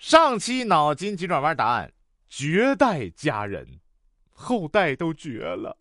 [0.00, 1.92] 上期脑筋急转弯答案：
[2.26, 3.80] 绝代佳人，
[4.30, 5.76] 后代都绝了，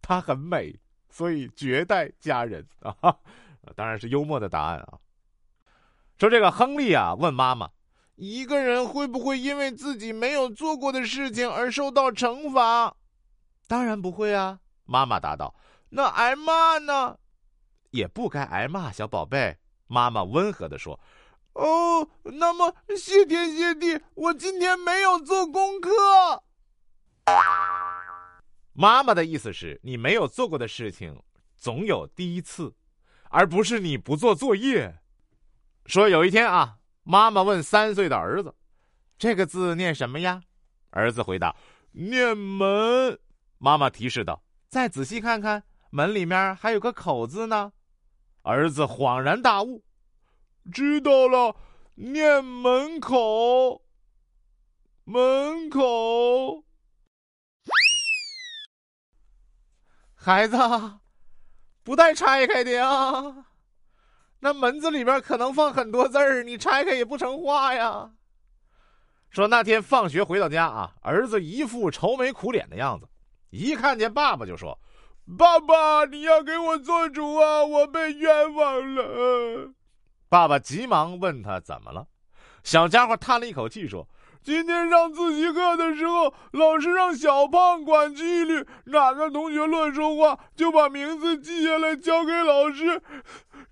[0.00, 0.78] 她很美，
[1.10, 2.94] 所以绝代佳人啊，
[3.74, 5.00] 当然是幽默的答案啊。
[6.18, 7.68] 说这个亨利啊，问妈妈：
[8.14, 12.94] 一个人会不会因为自己没有做过的事情而受到惩罚？
[13.66, 15.52] 当然不会啊，妈妈答道。
[15.88, 17.18] 那挨骂呢？
[17.90, 19.58] 也不该挨骂，小宝贝。
[19.90, 21.00] 妈妈温和的说
[21.58, 25.90] ：“哦，那么谢天谢地，我今天没有做功课。”
[28.72, 31.20] 妈妈的意思是你没有做过的事情，
[31.56, 32.72] 总有第一次，
[33.30, 35.00] 而不是你不做作业。
[35.84, 38.54] 说有一天啊，妈妈问三岁的儿子
[39.18, 40.42] ：“这个字念什么呀？”
[40.90, 41.56] 儿子回答
[41.90, 43.18] ：“念门。”
[43.58, 47.72] 妈妈提示道：“再仔细看看。”门里面还有个口字呢，
[48.42, 49.82] 儿子恍然大悟，
[50.72, 51.56] 知道了，
[51.94, 53.82] 念门口。
[55.10, 56.64] 门口，
[60.14, 60.58] 孩子，
[61.82, 63.46] 不带拆开的呀，
[64.40, 68.10] 那门子里面可能放很多字儿，你拆开也不成话呀。
[69.30, 73.08] 说那天放学回到家啊，儿子一副愁眉苦脸的样子，
[73.48, 74.78] 一看见爸爸就说。
[75.38, 77.64] 爸爸，你要给我做主啊！
[77.64, 79.72] 我被冤枉了。
[80.28, 82.06] 爸爸急忙问他怎么了。
[82.62, 84.06] 小家伙叹了一口气说
[84.42, 93.00] ：“今天上自习课的时候，老师让小胖管纪律，哪个同学乱说话，就把名字记下来交给老师。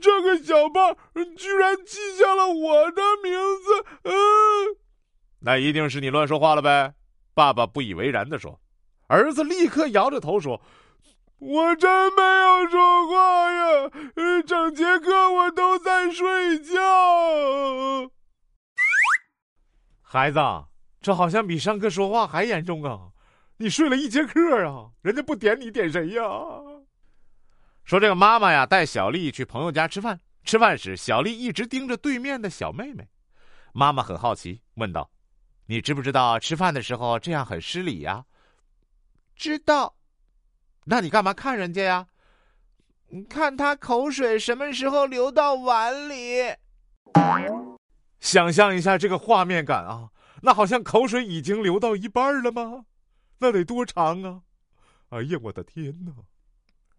[0.00, 0.96] 这个小胖
[1.36, 3.84] 居然记下了我的名字。
[4.04, 4.12] 嗯，
[5.40, 6.94] 那一定是你乱说话了呗。”
[7.34, 8.58] 爸爸不以为然的说。
[9.08, 10.60] 儿子立刻摇着头说。
[11.40, 13.90] 我真没有说话呀！
[14.44, 15.27] 整节课
[16.12, 18.10] 睡觉。
[20.02, 20.40] 孩子，
[21.00, 23.10] 这好像比上课说话还严重啊！
[23.58, 26.22] 你睡了一节课啊，人家不点你点谁呀？
[27.84, 30.20] 说这个妈妈呀，带小丽去朋友家吃饭。
[30.44, 33.08] 吃饭时，小丽一直盯着对面的小妹妹。
[33.72, 35.10] 妈妈很好奇，问道
[35.66, 38.24] ：“你知不知道吃饭的时候这样很失礼呀？”
[39.36, 39.94] 知道。
[40.84, 42.06] 那你干嘛看人家呀？
[43.10, 46.54] 你看他口水什么时候流到碗里？
[48.20, 50.10] 想象一下这个画面感啊，
[50.42, 52.84] 那好像口水已经流到一半了吗？
[53.38, 54.42] 那得多长啊！
[55.08, 56.12] 哎呀，我的天哪！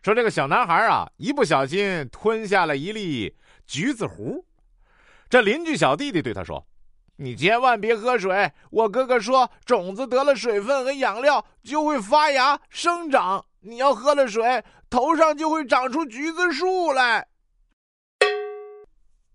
[0.00, 3.34] 说这个小男孩啊，一不小心吞下了一粒
[3.66, 4.44] 橘子核，
[5.28, 6.64] 这邻居小弟弟对他说
[7.16, 17.28] ：“你千万别喝水，我哥哥说种子得了水分和养料就会发芽生长。”你要喝了水，头上就会长出橘子树来。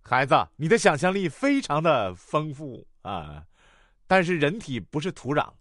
[0.04, 3.46] 孩子，你的想象力非常的丰富啊！
[4.08, 5.54] 但是人体不是土壤。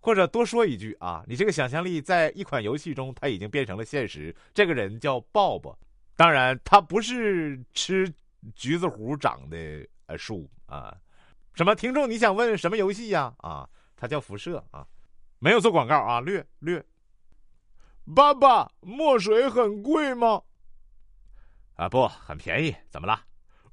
[0.00, 4.34] 或者多说一句啊，你这个想象力在一款游戏中，它已经变成了现实。
[4.52, 5.74] 这个人叫鲍勃，
[6.14, 8.12] 当然他不是吃
[8.54, 10.94] 橘子核长的呃树啊。
[11.54, 12.08] 什么听众？
[12.08, 13.34] 你想问什么游戏呀？
[13.38, 14.86] 啊，它叫辐射啊，
[15.38, 16.84] 没有做广告啊，略略。
[18.12, 20.42] 爸爸，墨水很贵吗？
[21.76, 22.74] 啊，不，很便宜。
[22.90, 23.20] 怎么了？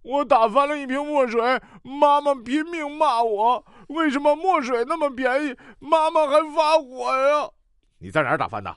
[0.04, 3.66] 我打翻了一瓶墨水，妈妈拼命骂我。
[3.90, 7.50] 为什么墨水那么便宜，妈妈还发火呀？
[8.00, 8.76] 你在哪儿打翻的？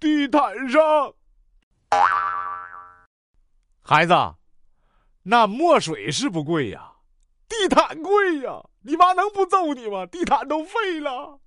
[0.00, 1.14] 地毯上。
[3.82, 4.14] 孩子，
[5.22, 6.92] 那墨水是不贵呀，
[7.48, 8.62] 地毯贵呀。
[8.82, 10.06] 你妈能不揍你吗？
[10.06, 11.40] 地毯都废了，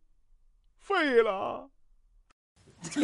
[0.78, 1.69] 废了。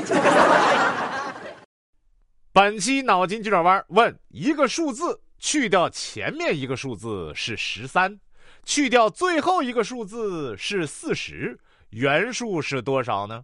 [2.51, 8.19] 本期脑筋急转弯问：一个数字去掉前面一个数字是十三，
[8.63, 11.59] 去掉最后一个数字是四十，
[11.90, 13.44] 原数是多少呢？